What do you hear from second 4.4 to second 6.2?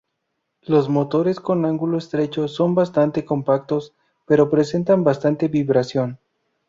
presentan bastante vibración.